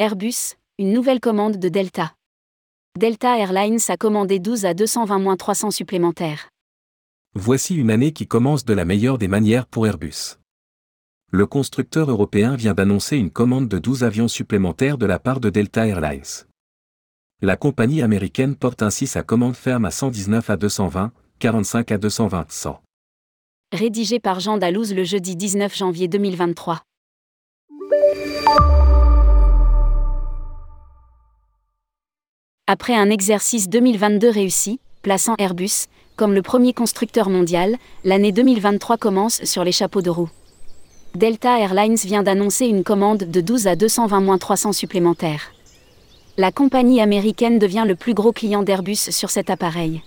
[0.00, 2.14] Airbus, une nouvelle commande de Delta.
[2.98, 6.48] Delta Airlines a commandé 12 à 220-300 supplémentaires.
[7.34, 10.38] Voici une année qui commence de la meilleure des manières pour Airbus.
[11.30, 15.50] Le constructeur européen vient d'annoncer une commande de 12 avions supplémentaires de la part de
[15.50, 16.46] Delta Airlines.
[17.42, 22.50] La compagnie américaine porte ainsi sa commande ferme à 119 à 220, 45 à 220,
[22.50, 22.80] 100.
[23.74, 26.80] Rédigé par Jean Dalouse le jeudi 19 janvier 2023.
[32.72, 39.42] Après un exercice 2022 réussi, plaçant Airbus comme le premier constructeur mondial, l'année 2023 commence
[39.42, 40.28] sur les chapeaux de roue.
[41.16, 45.50] Delta Airlines vient d'annoncer une commande de 12 à 220-300 supplémentaires.
[46.36, 50.04] La compagnie américaine devient le plus gros client d'Airbus sur cet appareil.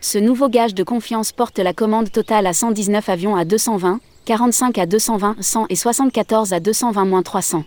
[0.00, 4.78] Ce nouveau gage de confiance porte la commande totale à 119 avions à 220, 45
[4.78, 7.64] à 220, 100 et 74 à 220-300.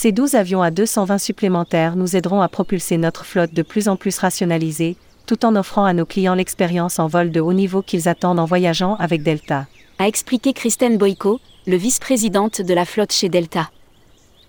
[0.00, 3.96] Ces 12 avions à 220 supplémentaires nous aideront à propulser notre flotte de plus en
[3.96, 4.96] plus rationalisée,
[5.26, 8.44] tout en offrant à nos clients l'expérience en vol de haut niveau qu'ils attendent en
[8.44, 9.66] voyageant avec Delta.
[9.98, 13.72] A expliqué Kristen Boyko, le vice-présidente de la flotte chez Delta.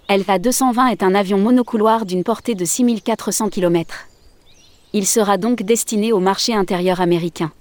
[0.07, 4.05] Elva 220 est un avion monocouloir d'une portée de 6400 km.
[4.93, 7.51] Il sera donc destiné au marché intérieur américain.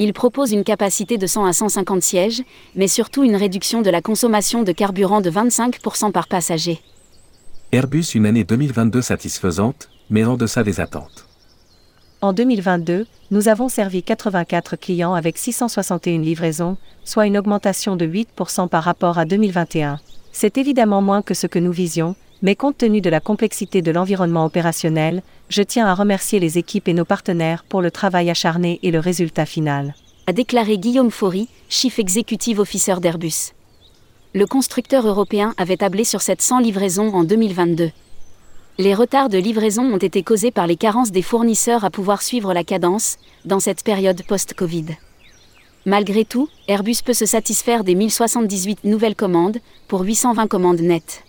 [0.00, 2.42] Il propose une capacité de 100 à 150 sièges,
[2.74, 6.80] mais surtout une réduction de la consommation de carburant de 25% par passager.
[7.76, 11.28] Airbus une année 2022 satisfaisante, mais en deçà des attentes.
[12.22, 18.70] En 2022, nous avons servi 84 clients avec 661 livraisons, soit une augmentation de 8%
[18.70, 20.00] par rapport à 2021.
[20.32, 23.90] C'est évidemment moins que ce que nous visions, mais compte tenu de la complexité de
[23.90, 28.80] l'environnement opérationnel, je tiens à remercier les équipes et nos partenaires pour le travail acharné
[28.84, 29.94] et le résultat final.
[30.26, 33.52] A déclaré Guillaume Faury, Chief Executive Officer d'Airbus
[34.36, 37.90] le constructeur européen avait tablé sur 700 livraisons en 2022.
[38.76, 42.52] Les retards de livraison ont été causés par les carences des fournisseurs à pouvoir suivre
[42.52, 43.16] la cadence,
[43.46, 44.88] dans cette période post-Covid.
[45.86, 49.56] Malgré tout, Airbus peut se satisfaire des 1078 nouvelles commandes,
[49.88, 51.24] pour 820 commandes nettes.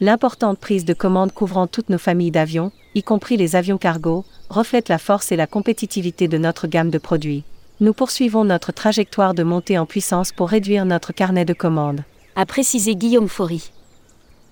[0.00, 4.88] L'importante prise de commandes couvrant toutes nos familles d'avions, y compris les avions cargo, reflète
[4.88, 7.44] la force et la compétitivité de notre gamme de produits.
[7.80, 12.02] Nous poursuivons notre trajectoire de montée en puissance pour réduire notre carnet de commandes
[12.36, 13.70] a précisé Guillaume Faury.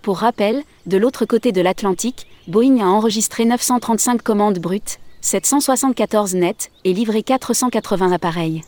[0.02, 6.70] Pour rappel, de l'autre côté de l'Atlantique, Boeing a enregistré 935 commandes brutes, 774 nettes,
[6.84, 8.62] et livré 480 appareils.